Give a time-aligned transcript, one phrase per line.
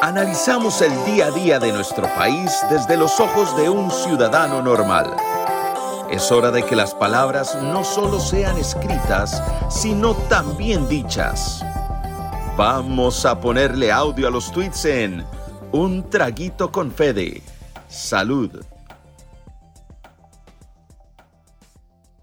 [0.00, 5.16] Analizamos el día a día de nuestro país desde los ojos de un ciudadano normal.
[6.08, 11.64] Es hora de que las palabras no solo sean escritas, sino también dichas.
[12.56, 15.26] Vamos a ponerle audio a los tweets en
[15.72, 17.42] Un Traguito con Fede.
[17.88, 18.64] Salud.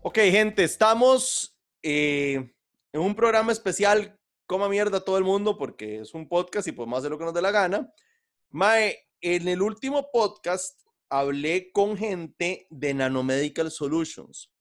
[0.01, 2.53] Ok, gente, estamos eh,
[2.93, 6.99] en un programa especial coma mierda todo el mundo porque es un podcast y podemos
[6.99, 7.91] hacer lo que nos dé la gana.
[8.49, 14.51] Mae, en el último podcast hablé con gente de Nanomedical Solutions.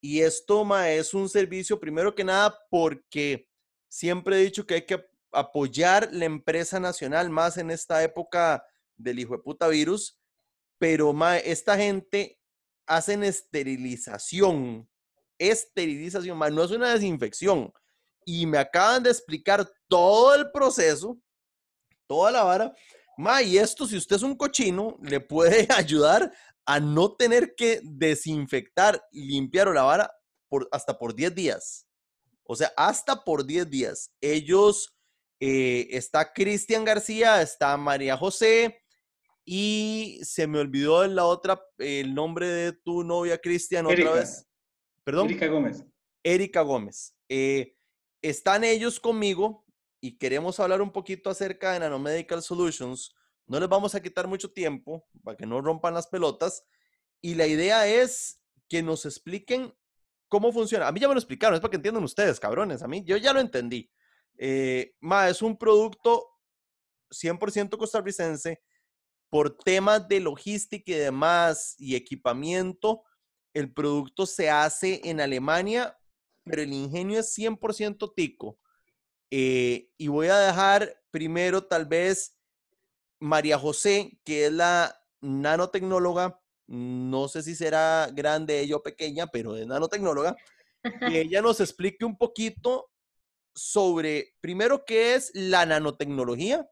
[0.00, 3.48] Y esto, mae, es un servicio, primero que nada, porque
[3.88, 8.64] siempre he dicho que hay que apoyar la empresa nacional más en esta época
[8.96, 10.18] del hijo de puta virus.
[10.78, 12.38] Pero, mae, esta gente
[12.86, 14.88] hacen esterilización.
[15.38, 17.72] Esterilización, mae, no es una desinfección
[18.24, 21.18] y me acaban de explicar todo el proceso,
[22.06, 22.74] toda la vara.
[23.16, 26.32] Ma, y esto, si usted es un cochino, le puede ayudar
[26.64, 30.10] a no tener que desinfectar, limpiar o lavar
[30.48, 31.86] por, hasta por 10 días.
[32.44, 34.12] O sea, hasta por 10 días.
[34.20, 34.96] Ellos,
[35.40, 38.82] eh, está Cristian García, está María José
[39.44, 44.46] y se me olvidó la otra, el nombre de tu novia, Cristian, otra vez.
[45.02, 45.26] Perdón.
[45.26, 45.84] Erika Gómez.
[46.22, 47.16] Erika Gómez.
[47.28, 47.74] Eh,
[48.22, 49.64] están ellos conmigo
[50.00, 53.14] y queremos hablar un poquito acerca de Nanomedical Solutions.
[53.46, 56.64] No les vamos a quitar mucho tiempo para que no rompan las pelotas.
[57.20, 59.74] Y la idea es que nos expliquen
[60.28, 60.86] cómo funciona.
[60.86, 62.82] A mí ya me lo explicaron, es para que entiendan ustedes, cabrones.
[62.82, 63.90] A mí yo ya lo entendí.
[64.38, 66.26] Eh, ma, es un producto
[67.10, 68.62] 100% costarricense.
[69.28, 73.04] Por temas de logística y demás y equipamiento,
[73.52, 75.99] el producto se hace en Alemania
[76.44, 78.58] pero el ingenio es 100% tico.
[79.30, 82.36] Eh, y voy a dejar primero tal vez
[83.20, 89.56] María José, que es la nanotecnóloga, no sé si será grande ella o pequeña, pero
[89.56, 90.36] es nanotecnóloga,
[90.82, 92.90] que ella nos explique un poquito
[93.54, 96.68] sobre, primero, qué es la nanotecnología.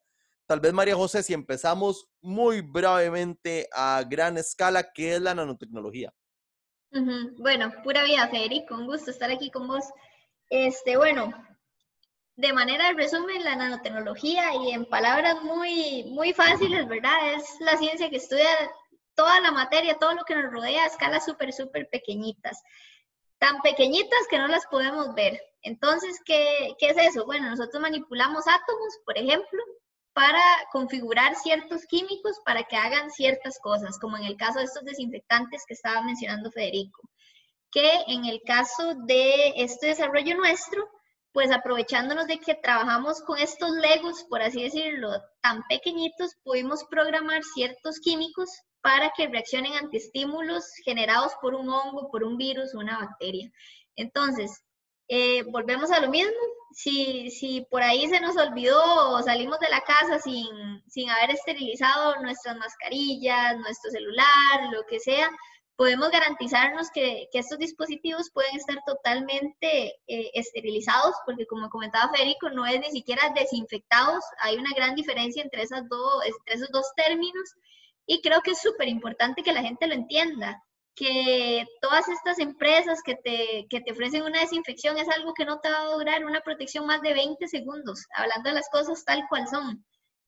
[0.46, 6.14] Tal vez María José, si empezamos muy brevemente a gran escala, ¿qué es la nanotecnología?
[6.90, 9.84] Bueno, pura vida, Federico, un gusto estar aquí con vos.
[10.48, 11.32] Este, bueno,
[12.36, 17.34] de manera de resumen, la nanotecnología y en palabras muy, muy fáciles, ¿verdad?
[17.34, 18.48] Es la ciencia que estudia
[19.14, 22.62] toda la materia, todo lo que nos rodea a escalas súper, súper pequeñitas.
[23.38, 25.40] Tan pequeñitas que no las podemos ver.
[25.62, 27.26] Entonces, ¿qué, ¿qué es eso?
[27.26, 29.62] Bueno, nosotros manipulamos átomos, por ejemplo,
[30.18, 30.42] para
[30.72, 35.62] configurar ciertos químicos para que hagan ciertas cosas, como en el caso de estos desinfectantes
[35.64, 37.08] que estaba mencionando Federico,
[37.70, 40.88] que en el caso de este desarrollo nuestro,
[41.30, 45.08] pues aprovechándonos de que trabajamos con estos legos, por así decirlo,
[45.40, 48.50] tan pequeñitos, pudimos programar ciertos químicos
[48.80, 53.52] para que reaccionen ante estímulos generados por un hongo, por un virus una bacteria.
[53.94, 54.64] Entonces,
[55.06, 56.32] eh, volvemos a lo mismo,
[56.72, 61.30] si, si por ahí se nos olvidó o salimos de la casa sin, sin haber
[61.30, 65.30] esterilizado nuestras mascarillas, nuestro celular, lo que sea,
[65.76, 72.50] podemos garantizarnos que, que estos dispositivos pueden estar totalmente eh, esterilizados, porque como comentaba Federico,
[72.50, 76.86] no es ni siquiera desinfectados, hay una gran diferencia entre, esas dos, entre esos dos
[76.96, 77.54] términos,
[78.06, 80.62] y creo que es súper importante que la gente lo entienda
[80.98, 85.60] que todas estas empresas que te, que te ofrecen una desinfección es algo que no
[85.60, 89.22] te va a durar una protección más de 20 segundos, hablando de las cosas tal
[89.28, 89.84] cual son.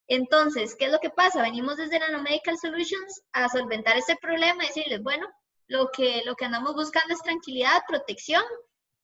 [0.06, 1.42] Entonces, ¿qué es lo que pasa?
[1.42, 5.26] Venimos desde Nanomedical Solutions a solventar ese problema y decirles, bueno,
[5.66, 8.42] lo que, lo que andamos buscando es tranquilidad, protección.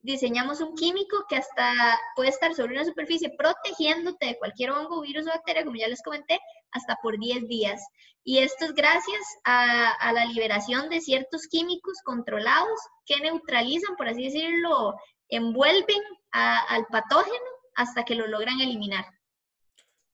[0.06, 5.26] Diseñamos un químico que hasta puede estar sobre una superficie protegiéndote de cualquier hongo, virus
[5.26, 6.38] o bacteria, como ya les comenté,
[6.70, 7.84] hasta por 10 días.
[8.22, 14.26] Y esto es gracias a, la liberación de ciertos químicos controlados que neutralizan, por así
[14.26, 14.94] decirlo,
[15.28, 16.00] envuelven
[16.30, 19.06] al patógeno hasta que lo logran eliminar.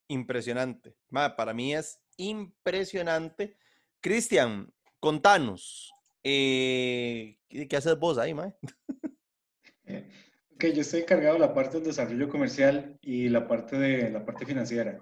[0.08, 0.96] Impresionante.
[1.10, 3.58] para mí es impresionante.
[4.00, 5.92] Cristian, contanos,
[6.24, 8.34] eh, ¿qué haces vos ahí,
[9.84, 9.98] ma?
[10.54, 14.24] Ok, yo estoy encargado de la parte del desarrollo comercial y la parte de la
[14.24, 14.98] parte financiera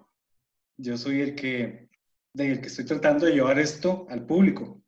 [0.81, 1.88] yo soy el que,
[2.35, 4.82] el que estoy tratando de llevar esto al público.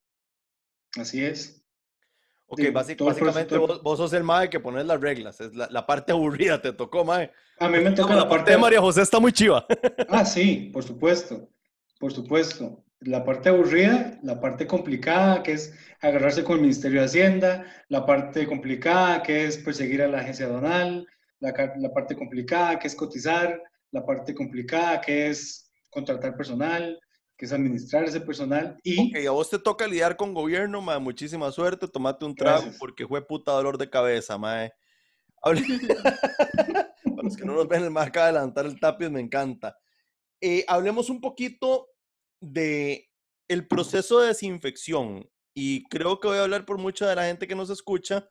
[0.98, 1.64] Así es.
[2.46, 5.40] Ok, básicamente vos, sos el mae que pones las reglas.
[5.40, 7.32] Es la, parte aburrida te tocó, mae.
[7.58, 9.66] A mí me toca la, parte de María José está muy chiva.
[10.08, 11.48] Ah, sí, por supuesto.
[11.98, 12.84] Por supuesto.
[13.04, 18.06] La parte aburrida, la parte complicada, que es agarrarse con el Ministerio de Hacienda, la
[18.06, 21.06] parte complicada, que es perseguir a la agencia donal,
[21.40, 23.60] la, la parte complicada, que es cotizar,
[23.90, 26.98] la parte complicada, que es contratar personal,
[27.36, 29.10] que es administrar ese personal y...
[29.10, 32.78] Ok, a vos te toca lidiar con gobierno, mae, muchísima suerte, tomate un trago Gracias.
[32.78, 34.72] porque fue puta dolor de cabeza, mae.
[35.42, 35.60] Para
[37.22, 39.76] los que no nos ven, el de levantar el tapiz, me encanta.
[40.40, 41.88] Eh, hablemos un poquito
[42.42, 43.10] de
[43.48, 47.48] el proceso de desinfección y creo que voy a hablar por mucha de la gente
[47.48, 48.28] que nos escucha.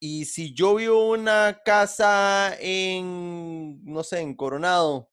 [0.00, 5.10] Y si yo vivo una casa en, no sé, en Coronado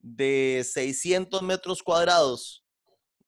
[0.00, 2.64] de 600 metros cuadrados,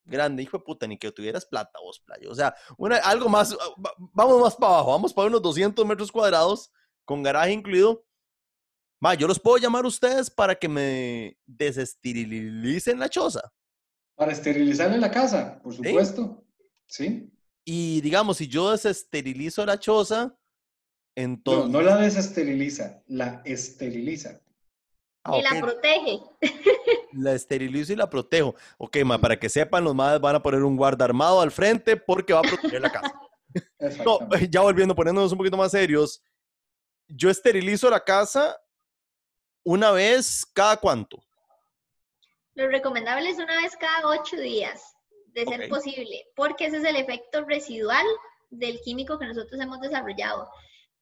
[0.05, 2.31] grande, hijo de puta, ni que tuvieras plata vos, playo.
[2.31, 5.87] O sea, una, algo más, ah, va- vamos más para abajo, vamos para unos 200
[5.87, 6.73] metros cuadrados,
[7.05, 8.05] con garaje incluido.
[9.00, 13.53] Ma, yo los puedo llamar a ustedes para que me desesterilicen la choza.
[14.14, 16.44] Para esterilizarle la casa, por supuesto.
[16.87, 17.31] ¿Sí?
[17.64, 20.35] Y digamos, si yo desesterilizo la choza, No,
[21.17, 21.70] entonces...
[21.70, 24.41] no la desesteriliza, la esteriliza.
[25.25, 26.20] Ah, y la protege.
[27.12, 28.55] la esterilizo y la protejo.
[28.79, 31.97] Ok, ma, para que sepan, los madres van a poner un guarda armado al frente
[31.97, 33.12] porque va a proteger la casa.
[33.79, 34.49] No, Exactamente.
[34.50, 36.23] ya volviendo, poniéndonos un poquito más serios,
[37.06, 38.58] yo esterilizo la casa
[39.62, 41.23] una vez cada cuánto.
[42.54, 44.94] Lo recomendable es una vez cada ocho días,
[45.28, 48.04] de ser posible, porque ese es el efecto residual
[48.50, 50.50] del químico que nosotros hemos desarrollado.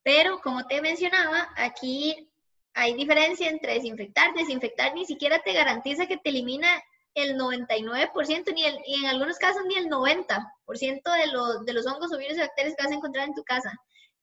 [0.03, 2.31] Pero, como te mencionaba, aquí
[2.75, 4.33] hay diferencia entre desinfectar.
[4.35, 6.69] Desinfectar ni siquiera te garantiza que te elimina
[7.15, 11.87] el 99%, ni el- y en algunos casos ni el 90% de los, de los
[11.87, 13.73] hongos o virus y bacterias que vas a encontrar en tu casa.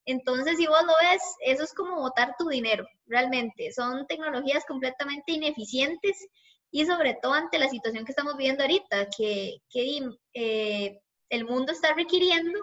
[0.06, 3.74] Entonces, si vos lo ves, eso es como botar tu dinero, realmente.
[3.74, 6.28] Son tecnologías completamente ineficientes
[6.72, 11.00] y sobre todo ante la situación que estamos viviendo ahorita, que, que, eh,
[11.30, 12.60] el mundo está requiriendo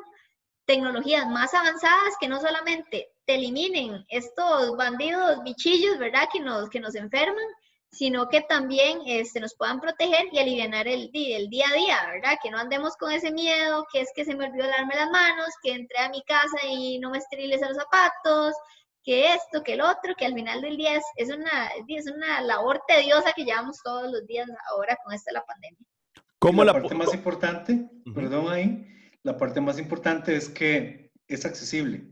[0.67, 6.29] tecnologías más avanzadas que no solamente te eliminen estos bandidos, bichillos, ¿verdad?
[6.33, 7.45] Que nos, que nos enferman,
[7.91, 12.39] sino que también este, nos puedan proteger y aliviar el, el día a día, ¿verdad?
[12.43, 15.49] Que no andemos con ese miedo, que es que se me olvidó lavarme las manos,
[15.63, 18.55] que entré a mi casa y no me esterilice los zapatos,
[19.05, 22.41] que esto, que el otro, que al final del día es, es, una, es una
[22.41, 25.87] labor tediosa que llevamos todos los días ahora con esta la pandemia.
[26.39, 28.15] ¿Cómo la, la, parte más importante, Ujú.
[28.15, 28.87] perdón ahí,
[29.23, 32.07] la parte más importante es que es accesible.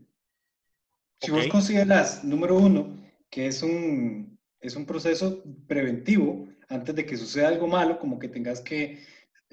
[1.19, 1.51] Si vos Ok.
[1.51, 2.95] consideras, número uno,
[3.29, 8.27] que es un, es un proceso preventivo antes de que suceda algo malo, como que
[8.27, 9.03] tengas que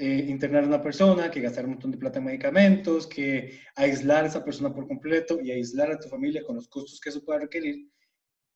[0.02, 4.24] eh, internar a una persona, que gastar un montón de plata en medicamentos, que aislar
[4.24, 7.22] a esa persona por completo y aislar a tu familia con los costos que eso
[7.22, 7.86] pueda requerir.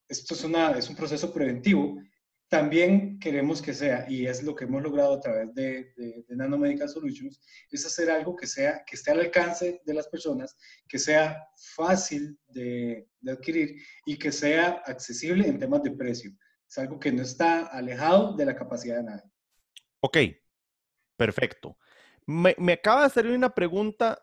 [0.08, 1.99] Esto es, una, es un proceso preventivo.
[2.49, 6.88] También queremos que sea, y es lo que hemos logrado a través de, de, de
[6.88, 7.38] Solutions,
[7.70, 10.56] es hacer algo que, sea, que esté al alcance de las personas,
[10.88, 13.76] que sea fácil de, de adquirir
[14.06, 16.31] y que sea accesible en temas de precio.
[16.67, 19.31] Es algo que no está alejado de la capacidad de nadie.
[20.00, 20.17] Ok,
[21.16, 21.76] perfecto.
[22.26, 24.22] Me, acaba de salir una pregunta.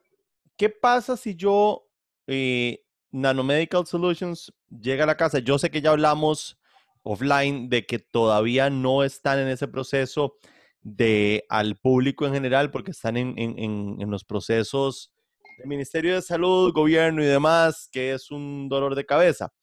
[0.58, 1.88] ¿Qué pasa si yo,
[2.28, 5.40] eh, Nanomedical Solutions, llega a la casa?
[5.40, 6.58] Yo sé que ya hablamos
[7.04, 10.36] offline de que todavía no están en ese proceso
[10.82, 15.14] de al público en general, porque están en, en- en- en los procesos
[15.58, 19.54] del Ministerio de Salud, gobierno y demás, que es un dolor de cabeza.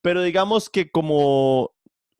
[0.00, 1.74] Pero digamos que como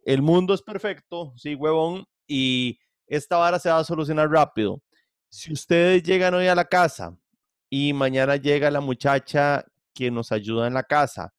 [0.04, 4.82] el mundo es perfecto, sí, huevón, y esta vara se va a solucionar rápido.
[5.28, 7.16] Si ustedes llegan hoy a la casa
[7.68, 11.32] y mañana llega la muchacha que nos ayuda en la casa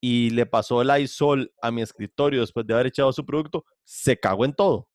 [0.00, 4.18] y le pasó el ISOL a mi escritorio después de haber echado su producto, se
[4.18, 4.88] cagó en todo.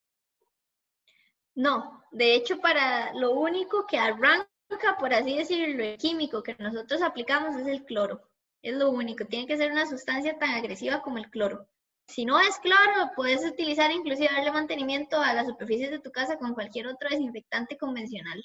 [1.56, 4.48] No, de hecho, para lo único que arranca,
[5.00, 8.22] por así decirlo, el químico que nosotros aplicamos es el cloro.
[8.62, 9.26] Es lo único.
[9.26, 11.68] Tiene que ser una sustancia tan agresiva como el cloro.
[12.08, 16.38] Si no es cloro, puedes utilizar inclusive darle mantenimiento a las superficies de tu casa
[16.38, 18.44] con cualquier otro desinfectante convencional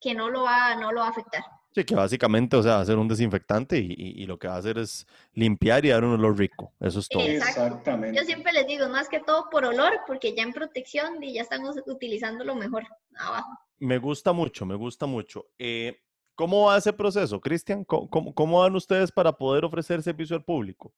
[0.00, 1.42] que no lo va, no lo va a afectar.
[1.74, 4.46] Sí, que básicamente, o sea, va a ser un desinfectante y, y- y lo que
[4.48, 6.74] va a hacer es limpiar y dar un olor rico.
[6.80, 7.22] Eso es todo.
[7.22, 7.62] Exacto.
[7.62, 8.18] Exactamente.
[8.18, 11.42] Yo siempre les digo, más que todo por olor, porque ya en protección y ya
[11.42, 12.84] estamos utilizando lo mejor
[13.16, 13.50] abajo.
[13.78, 15.46] Me gusta mucho, me gusta mucho.
[15.58, 15.98] Eh,
[16.34, 17.84] ¿Cómo va ese proceso, Cristian?
[17.84, 20.92] ¿Cómo, cómo, cómo van ustedes para poder ofrecer servicio al público?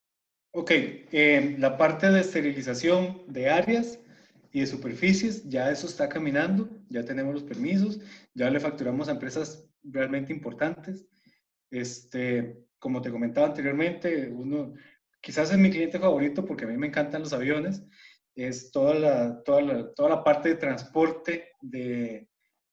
[0.57, 3.99] Ok, eh, la parte de esterilización de áreas
[4.53, 7.99] y de superficies, ya eso está caminando, ya tenemos los permisos,
[8.35, 11.09] ya le facturamos a empresas realmente importantes.
[11.73, 14.75] Este, como te comentaba anteriormente, uno,
[15.21, 17.83] quizás es mi cliente favorito porque a mí me encantan los aviones,
[18.37, 22.29] es toda la, toda la, toda la parte de transporte de,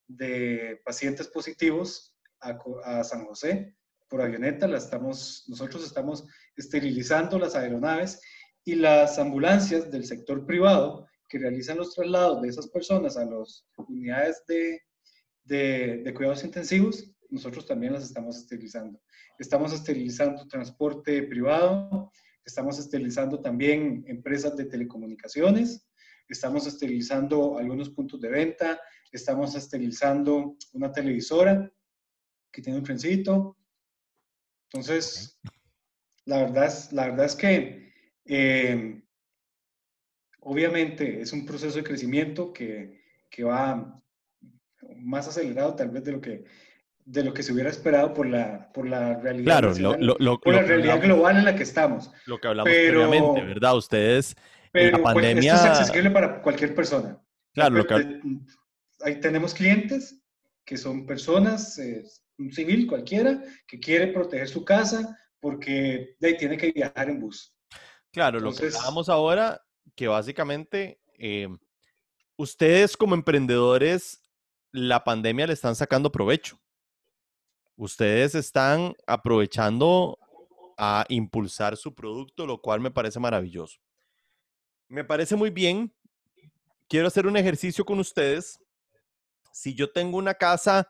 [0.08, 3.76] de pacientes positivos a, a San José
[4.12, 6.26] por avioneta, la estamos, nosotros estamos
[6.58, 8.20] esterilizando las aeronaves
[8.66, 13.66] y las ambulancias del sector privado que realizan los traslados de esas personas a las
[13.88, 14.82] unidades de,
[15.46, 19.02] de, cuidados intensivos, nosotros también las estamos esterilizando.
[19.40, 22.12] Estamos esterilizando transporte privado,
[22.44, 25.88] estamos esterilizando también empresas de telecomunicaciones,
[26.28, 28.78] estamos esterilizando algunos puntos de venta,
[29.10, 31.72] estamos esterilizando una televisora
[32.52, 33.56] que tiene un trencito.
[34.74, 35.40] Entonces,
[36.26, 37.94] la verdad es, la verdad es que
[38.26, 39.02] eh,
[40.40, 44.02] obviamente es un proceso de crecimiento que, que, va
[44.98, 46.46] más acelerado tal vez de lo que
[47.04, 50.62] de lo que se hubiera esperado por la, por la realidad, claro, lo, por la
[50.62, 52.12] realidad global en la que estamos.
[52.26, 53.76] Lo que hablamos pero, previamente, ¿verdad?
[53.76, 54.36] Ustedes,
[54.72, 55.52] pero, la pandemia...
[55.52, 57.20] Pues, esto es accesible para cualquier persona.
[57.54, 58.22] Claro, lo que...
[59.04, 60.22] Ahí tenemos clientes
[60.64, 62.04] que son personas, eh,
[62.42, 67.54] un civil cualquiera, que quiere proteger su casa porque de, tiene que viajar en bus.
[68.12, 69.62] Claro, lo que hablábamos ahora,
[69.96, 71.48] que básicamente eh,
[72.36, 74.22] ustedes como emprendedores,
[74.72, 76.60] la pandemia le están sacando provecho.
[77.76, 80.18] Ustedes están aprovechando
[80.78, 83.80] a impulsar su producto, lo cual me parece maravilloso.
[84.88, 85.94] Me parece muy bien.
[86.88, 88.60] Quiero hacer un ejercicio con ustedes.
[89.54, 90.88] Si yo tengo una casa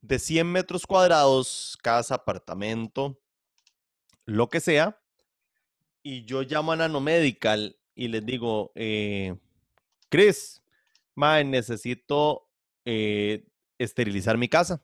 [0.00, 3.20] de 100 metros cuadrados, casa, apartamento,
[4.24, 5.00] lo que sea,
[6.02, 9.36] y yo llamo a Nanomedical y les digo, eh,
[10.08, 10.62] Chris,
[11.14, 12.48] man, necesito
[12.84, 13.46] eh,
[13.78, 14.82] esterilizar mi casa.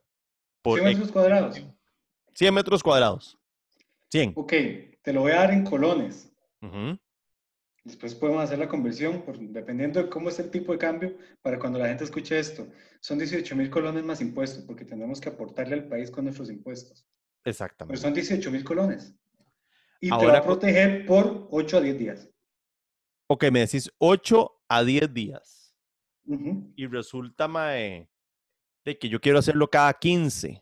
[0.62, 1.62] Por 100 metros cuadrados.
[2.34, 3.38] 100 metros cuadrados.
[4.10, 4.34] 100.
[4.36, 4.52] Ok,
[5.02, 6.30] te lo voy a dar en colones.
[7.86, 11.78] Después podemos hacer la conversión, dependiendo de cómo es el tipo de cambio, para cuando
[11.78, 12.66] la gente escuche esto.
[12.98, 17.06] Son 18 mil colones más impuestos, porque tenemos que aportarle al país con nuestros impuestos.
[17.44, 17.92] Exactamente.
[17.92, 19.14] Pero son 18 mil colones.
[20.00, 22.28] Y te va a proteger por 8 a 10 días.
[23.28, 25.76] Ok, me decís 8 a 10 días.
[26.74, 28.10] Y resulta, Mae,
[28.84, 30.60] de que yo quiero hacerlo cada 15.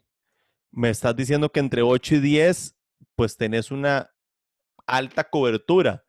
[0.72, 2.76] Me estás diciendo que entre 8 y 10,
[3.16, 4.14] pues tenés una
[4.86, 6.04] alta cobertura.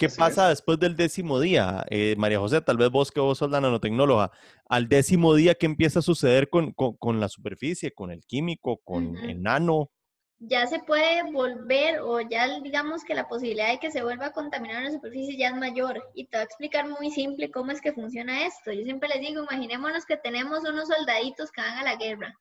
[0.00, 1.84] ¿Qué pasa después del décimo día?
[1.90, 4.30] Eh, María José, tal vez vos que vos sos la nanotecnóloga,
[4.66, 9.18] al décimo día, ¿qué empieza a suceder con, con, la superficie, con el químico, con
[9.18, 9.90] el nano?
[10.38, 14.32] Ya se puede volver o ya digamos que la posibilidad de que se vuelva a
[14.32, 16.02] contaminar una superficie ya es mayor.
[16.14, 18.72] Y te voy a explicar muy simple cómo es que funciona esto.
[18.72, 22.34] Yo siempre les digo, imaginémonos que tenemos unos soldaditos que van a la guerra.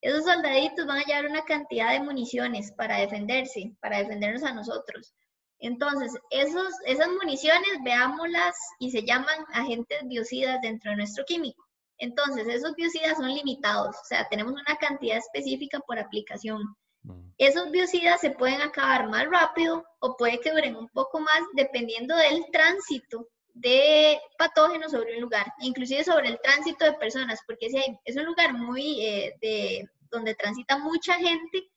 [0.00, 5.12] Esos soldaditos van a llevar una cantidad de municiones para defenderse, para defendernos a nosotros.
[5.60, 11.64] Entonces, esos, esas municiones, veámoslas y se llaman agentes biocidas dentro de nuestro químico.
[11.98, 16.62] Entonces, esos biocidas son limitados, o sea, tenemos una cantidad específica por aplicación.
[17.02, 17.32] Mm.
[17.36, 22.16] Esos biocidas se pueden acabar más rápido o puede que duren un poco más dependiendo
[22.16, 27.78] del tránsito de patógenos sobre un lugar, inclusive sobre el tránsito de personas, porque si
[28.04, 31.68] es un lugar muy eh, de donde transita mucha gente,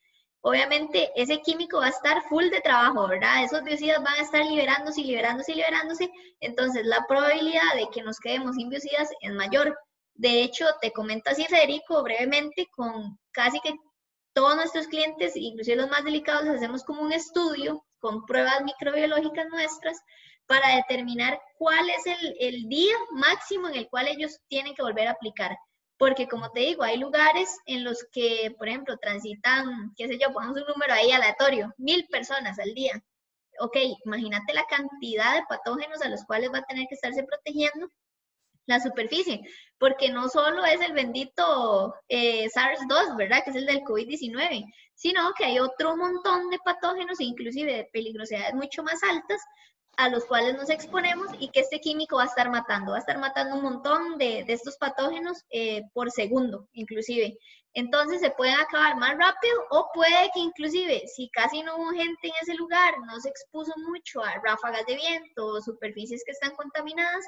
[0.44, 3.44] obviamente ese químico va a estar full de trabajo, ¿verdad?
[3.44, 8.04] Esos biocidas van a estar liberándose y liberándose y liberándose, entonces la probabilidad de que
[8.04, 9.78] nos quedemos sin biocidas es mayor.
[10.16, 13.74] De hecho, te comento así, Federico, brevemente, con casi que
[14.34, 20.02] todos nuestros clientes, inclusive los más delicados, hacemos como un estudio con pruebas microbiológicas nuestras
[20.46, 25.08] para determinar cuál es el, el día máximo en el cual ellos tienen que volver
[25.08, 25.58] a aplicar
[25.98, 30.34] porque como te digo, hay lugares en los que, por ejemplo, transitan, qué sé yo,
[30.34, 33.04] pongamos un número ahí aleatorio, mil personas al día.
[33.60, 37.88] Ok, imagínate la cantidad de patógenos a los cuales va a tener que estarse protegiendo
[38.66, 39.42] la superficie,
[39.78, 43.44] porque no solo es el bendito eh, SARS-2, ¿verdad?
[43.44, 48.54] Que es el del COVID-19, sino que hay otro montón de patógenos, inclusive de peligrosidades
[48.54, 49.42] mucho más altas,
[49.98, 53.02] a los cuales nos exponemos y que este químico va a estar matando, va a
[53.02, 57.38] estar matando un montón de, de estos patógenos eh, por segundo, inclusive.
[57.76, 62.28] Entonces se pueden acabar más rápido o puede que inclusive si casi no hubo gente
[62.28, 67.26] en ese lugar, no se expuso mucho a ráfagas de viento superficies que están contaminadas,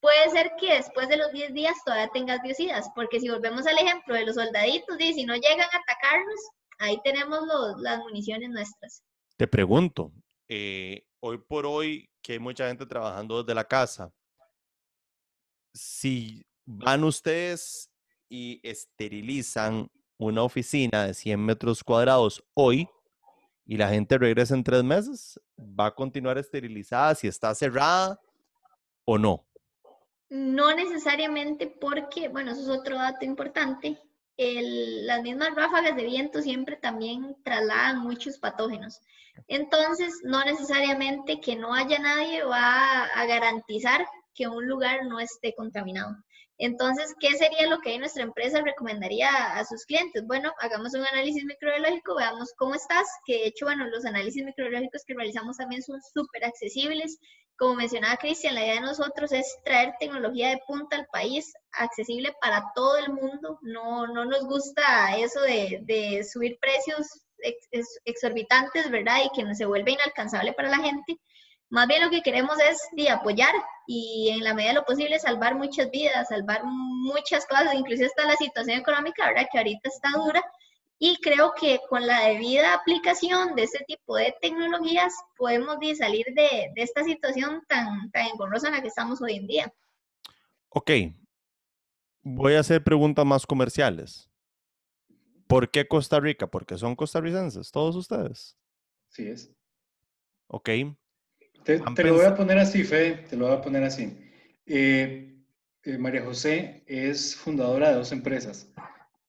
[0.00, 3.78] puede ser que después de los 10 días todavía tengas biocidas, porque si volvemos al
[3.78, 6.40] ejemplo de los soldaditos, y si no llegan a atacarnos,
[6.78, 9.02] ahí tenemos los, las municiones nuestras.
[9.36, 10.12] Te pregunto,
[10.48, 14.12] eh, hoy por hoy, que hay mucha gente trabajando desde la casa,
[15.72, 17.90] si van ustedes
[18.28, 22.88] y esterilizan una oficina de 100 metros cuadrados hoy
[23.64, 28.20] y la gente regresa en tres meses, ¿va a continuar esterilizada si está cerrada
[29.04, 29.46] o no?
[30.28, 34.00] No necesariamente porque, bueno, eso es otro dato importante.
[34.38, 39.00] Las mismas ráfagas de viento siempre también trasladan muchos patógenos.
[39.48, 45.54] Entonces, no necesariamente que no haya nadie va a garantizar que un lugar no esté
[45.54, 46.16] contaminado.
[46.58, 50.26] Entonces, ¿qué sería lo que nuestra empresa recomendaría a sus clientes?
[50.26, 55.02] Bueno, hagamos un análisis microbiológico, veamos cómo estás, que de hecho, bueno, los análisis microbiológicos
[55.06, 57.18] que realizamos también son súper accesibles.
[57.58, 62.34] Como mencionaba Cristian, la idea de nosotros es traer tecnología de punta al país, accesible
[62.40, 63.58] para todo el mundo.
[63.62, 67.06] No, no nos gusta eso de, subir precios
[68.04, 69.18] exorbitantes, ¿verdad?
[69.24, 71.18] Y que se vuelve inalcanzable para la gente.
[71.68, 73.52] Más bien lo que queremos es de apoyar
[73.86, 78.26] y en la medida de lo posible salvar muchas vidas, salvar muchas cosas, incluso hasta
[78.26, 79.48] la situación económica, ¿verdad?
[79.50, 80.44] Que ahorita está dura.
[80.98, 86.70] Y creo que con la debida aplicación de este tipo de tecnologías podemos salir de,
[86.74, 89.74] de, esta situación tan, tan engorrosa en la que estamos hoy en día.
[90.70, 90.90] Ok.
[92.22, 94.30] Voy a hacer preguntas más comerciales.
[95.46, 96.46] ¿Por qué Costa Rica?
[96.46, 98.56] Porque son costarricenses, todos ustedes.
[99.08, 99.52] Sí es.
[100.48, 100.70] Ok.
[101.66, 104.16] Te, lo voy a poner así, Fede, te lo voy a poner así.
[104.66, 105.36] Eh,
[105.82, 108.72] eh, María José es fundadora de dos empresas.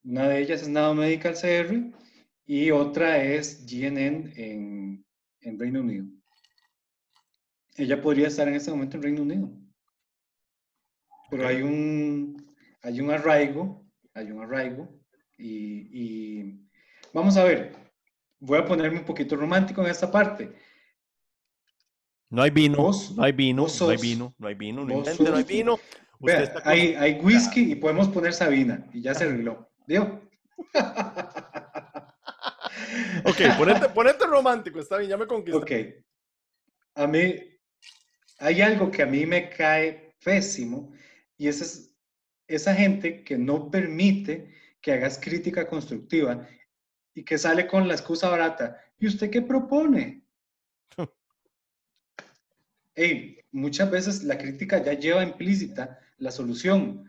[0.04, 1.98] Una de ellas es Nado Medical CR
[2.46, 5.06] y otra es GNN en,
[5.42, 6.06] en Reino Unido.
[7.76, 9.50] Ella podría estar en este momento en Reino Unido.
[11.32, 14.88] Pero hay un, hay un arraigo, hay un arraigo
[15.40, 16.70] y, y,
[17.16, 17.76] vamos a ver,
[18.40, 20.54] voy a ponerme un poquito romántico en esta parte.
[22.30, 25.44] No hay vino, no hay vino, no hay vino, no hay vino, no, no hay
[25.44, 25.80] vino.
[26.64, 29.70] hay, hay, whisky y podemos poner Sabina y ya se arregló.
[29.88, 30.22] ¿Dio?
[33.24, 35.60] ok, ponete, ponete, romántico, está bien, ya me conquistó.
[35.60, 35.72] Ok.
[36.96, 37.36] A mí,
[38.40, 40.92] hay algo que a mí me cae pésimo
[41.38, 41.88] y esa es
[42.48, 46.48] esa gente que no permite que hagas crítica constructiva
[47.14, 48.82] y que sale con la excusa barata.
[48.98, 50.24] ¿Y usted qué propone?
[52.98, 57.06] hey, muchas veces la crítica ya lleva implícita la solución,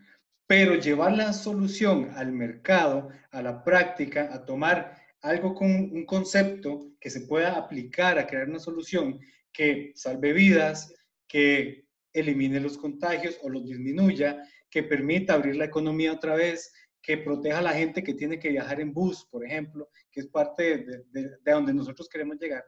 [0.47, 6.93] pero llevar la solución al mercado, a la práctica, a tomar algo con un concepto
[7.01, 9.19] que se pueda aplicar a crear una solución
[9.51, 10.95] que salve vidas,
[11.27, 17.17] que elimine los contagios o los disminuya, que permita abrir la economía otra vez, que
[17.17, 20.85] proteja a la gente que tiene que viajar en bus, por ejemplo, que es parte
[21.13, 22.65] de, de donde nosotros queremos llegar.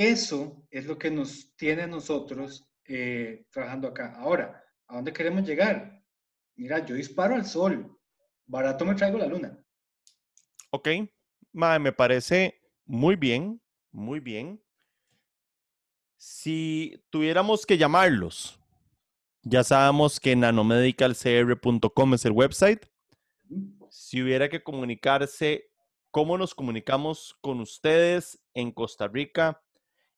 [0.00, 4.14] Eso es lo que nos tiene a nosotros eh, trabajando acá.
[4.16, 6.02] Ahora, ¿a dónde queremos llegar?
[6.56, 8.00] Mira, yo disparo al sol,
[8.46, 9.62] barato me traigo la luna.
[10.70, 10.88] Ok,
[11.52, 13.60] me parece muy bien,
[13.90, 14.64] muy bien.
[16.16, 18.58] Si tuviéramos que llamarlos,
[19.42, 22.86] ya sabemos que nanomedicalcr.com es el website.
[23.90, 25.70] Si hubiera que comunicarse,
[26.10, 29.62] ¿cómo nos comunicamos con ustedes en Costa Rica?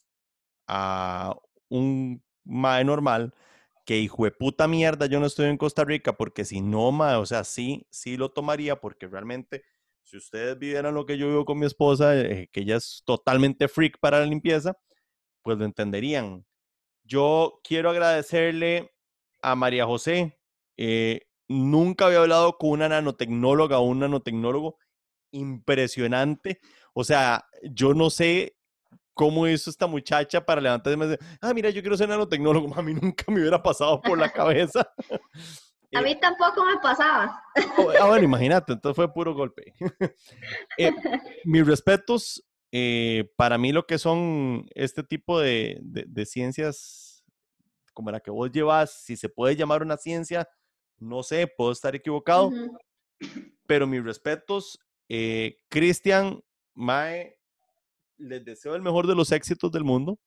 [0.66, 1.34] a
[1.68, 3.34] un MAE normal
[3.86, 7.16] que hijo de puta mierda yo no estoy en Costa Rica porque si no, MAE,
[7.16, 9.64] o sea, sí, sí lo tomaría porque realmente
[10.04, 13.68] si ustedes vivieran lo que yo vivo con mi esposa, eh, que ella es totalmente
[13.68, 14.76] freak para la limpieza,
[15.42, 16.46] pues lo entenderían.
[17.04, 18.92] Yo quiero agradecerle
[19.42, 20.38] a María José.
[20.76, 24.78] Eh, nunca había hablado con una nanotecnóloga o un nanotecnólogo
[25.32, 26.60] impresionante.
[26.92, 28.56] O sea, yo no sé
[29.14, 32.74] cómo hizo esta muchacha para levantarse y decir, ah, mira, yo quiero ser nanotecnólogo.
[32.78, 34.86] A mí nunca me hubiera pasado por la cabeza.
[35.94, 37.42] A mí tampoco me pasaba.
[37.78, 39.72] Oh, ah, bueno, imagínate, entonces fue puro golpe.
[40.78, 40.92] Eh,
[41.44, 45.80] mis respetos, eh, para mí lo que son este tipo de,
[46.26, 47.24] ciencias
[47.92, 50.48] como la que vos llevas, si se puede llamar una ciencia,
[50.98, 52.50] no sé, puedo estar equivocado,
[53.66, 56.42] pero mis respetos, eh, Cristian,
[56.74, 57.38] Mae,
[58.18, 60.18] les deseo el mejor de los éxitos del mundo.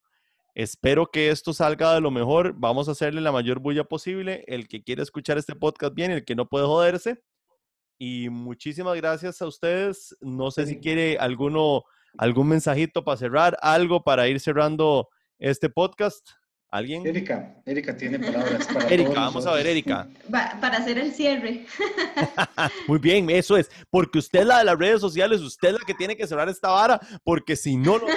[0.58, 2.56] Espero que esto salga de lo mejor.
[2.58, 4.44] Vamos a hacerle la mayor bulla posible.
[4.48, 7.22] El que quiere escuchar este podcast bien, el que no puede joderse.
[8.00, 10.18] Y muchísimas gracias a ustedes.
[10.20, 11.84] No sé si quiere alguno,
[12.18, 16.28] algún mensajito para cerrar, algo para ir cerrando este podcast.
[16.72, 17.06] ¿Alguien?
[17.06, 19.68] Erika, Erika tiene palabras para Erika, todos vamos a ver.
[19.68, 20.10] Erika.
[20.32, 21.68] Para hacer el cierre.
[22.88, 23.70] Muy bien, eso es.
[23.92, 26.50] Porque usted es la de las redes sociales, usted es la que tiene que cerrar
[26.50, 28.08] esta vara, porque si no, no.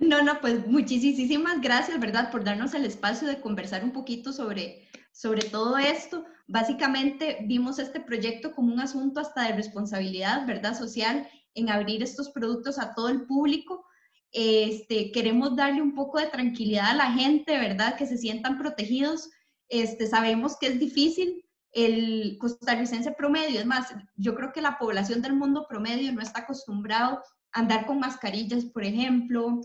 [0.00, 2.30] No, no, pues muchísimas gracias, ¿verdad?
[2.30, 6.24] Por darnos el espacio de conversar un poquito sobre, sobre todo esto.
[6.46, 10.78] Básicamente vimos este proyecto como un asunto hasta de responsabilidad, ¿verdad?
[10.78, 13.84] Social en abrir estos productos a todo el público.
[14.30, 17.96] Este, queremos darle un poco de tranquilidad a la gente, ¿verdad?
[17.96, 19.30] Que se sientan protegidos.
[19.68, 21.44] Este, sabemos que es difícil.
[21.72, 26.40] El costarricense promedio, es más, yo creo que la población del mundo promedio no está
[26.40, 29.60] acostumbrado a andar con mascarillas, por ejemplo,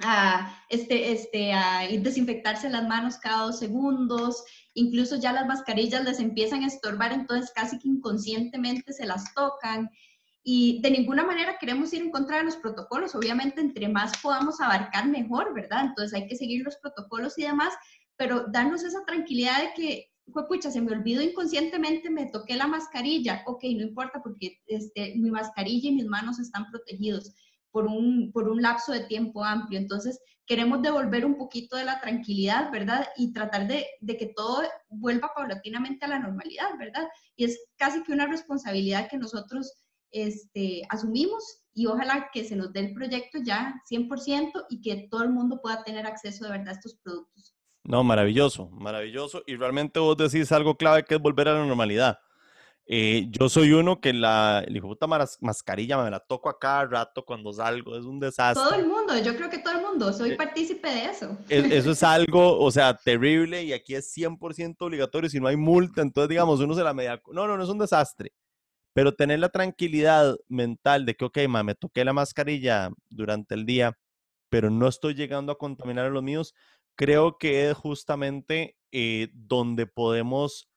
[0.00, 6.18] a, este, este, a desinfectarse las manos cada dos segundos, incluso ya las mascarillas les
[6.18, 9.90] empiezan a estorbar, entonces casi que inconscientemente se las tocan.
[10.44, 14.60] Y de ninguna manera queremos ir en contra de los protocolos, obviamente entre más podamos
[14.60, 15.84] abarcar mejor, ¿verdad?
[15.84, 17.74] Entonces hay que seguir los protocolos y demás,
[18.16, 20.10] pero darnos esa tranquilidad de que,
[20.48, 25.30] pucha, se me olvidó inconscientemente, me toqué la mascarilla, ok, no importa porque este, mi
[25.30, 27.32] mascarilla y mis manos están protegidos
[27.72, 29.80] por un, por un lapso de tiempo amplio.
[29.80, 33.08] Entonces, queremos devolver un poquito de la tranquilidad, ¿verdad?
[33.16, 37.08] Y tratar de, de, que todo vuelva paulatinamente a la normalidad, ¿verdad?
[37.36, 39.72] Y es casi que una responsabilidad que nosotros
[40.10, 45.22] este, asumimos y ojalá que se nos dé el proyecto ya 100% y que todo
[45.22, 47.54] el mundo pueda tener acceso de verdad a estos productos.
[47.84, 49.42] No, maravilloso, maravilloso.
[49.46, 52.18] Y realmente vos decís algo clave que es volver a la normalidad.
[52.86, 57.24] Eh, yo soy uno que la, la puta mascarilla me la toco a cada rato
[57.24, 58.62] cuando salgo, es un desastre.
[58.62, 61.38] Todo el mundo, yo creo que todo el mundo, soy partícipe de eso.
[61.48, 65.56] Es, eso es algo, o sea, terrible y aquí es 100% obligatorio, si no hay
[65.56, 67.22] multa, entonces digamos, uno se la media...
[67.32, 68.32] No, no, no es un desastre,
[68.92, 73.64] pero tener la tranquilidad mental de que, ok, ma, me toqué la mascarilla durante el
[73.64, 73.96] día,
[74.50, 76.52] pero no estoy llegando a contaminar a los míos,
[76.96, 80.68] creo que es justamente eh, donde podemos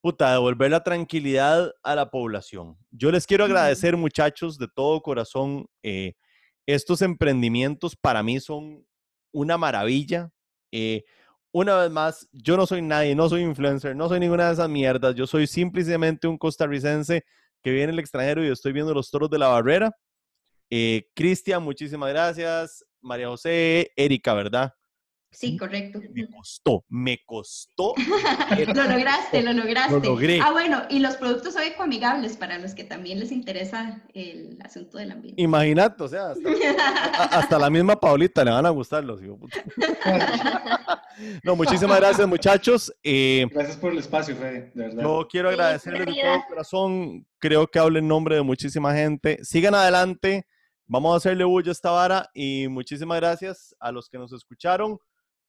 [0.00, 2.76] puta, devolver la tranquilidad a la población.
[2.90, 5.66] Yo les quiero agradecer, muchachos, de todo corazón.
[5.82, 6.14] Eh,
[6.66, 8.86] estos emprendimientos para mí son
[9.32, 10.30] una maravilla.
[10.72, 11.04] Eh,
[11.52, 14.68] una vez más, yo no soy nadie, no soy influencer, no soy ninguna de esas
[14.68, 15.14] mierdas.
[15.14, 17.24] Yo soy simplemente un costarricense
[17.62, 19.90] que viene del extranjero y estoy viendo los toros de la barrera.
[20.70, 22.84] Eh, Cristian, muchísimas gracias.
[23.00, 24.72] María José, Erika, ¿verdad?
[25.32, 26.00] Sí, correcto.
[26.12, 27.94] Me costó, me costó.
[28.74, 29.92] lo lograste, lo lograste.
[29.92, 30.40] Lo logré.
[30.42, 34.98] Ah, bueno, y los productos son ecoamigables para los que también les interesa el asunto
[34.98, 35.40] del ambiente.
[35.40, 39.40] Imagínate, o sea, hasta, hasta, la misma Paulita le van a gustar los hijos.
[41.42, 42.92] No, muchísimas gracias, muchachos.
[43.02, 45.02] Eh, gracias por el espacio, Fede, de verdad.
[45.02, 47.26] Yo quiero agradecerles de todo corazón.
[47.38, 49.38] Creo que hablo en nombre de muchísima gente.
[49.42, 50.46] Sigan adelante.
[50.86, 54.98] Vamos a hacerle bulla a esta vara y muchísimas gracias a los que nos escucharon.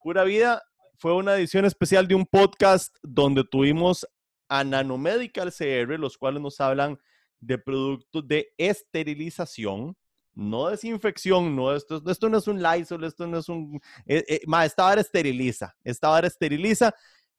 [0.02, 0.62] Pura Vida
[0.98, 4.06] fue una edición especial de un podcast donde tuvimos
[4.48, 6.98] a Nanomedical CR, los cuales nos hablan
[7.40, 9.96] de productos de esterilización,
[10.34, 13.80] no desinfección, no, esto, no es un Lysol, esto no es un...
[14.06, 16.92] Eh, eh, ma, esta vara esteriliza, esta vara esteriliza.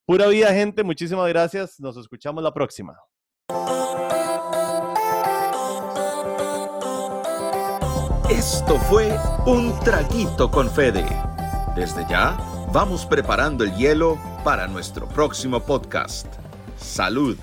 [0.05, 1.79] Pura Vida, gente, muchísimas gracias.
[1.79, 2.97] Nos escuchamos la próxima.
[8.29, 11.05] Esto fue Un Traguito con Fede.
[11.75, 12.37] Desde ya,
[12.73, 16.25] vamos preparando el hielo para nuestro próximo podcast.
[16.75, 17.37] Salud.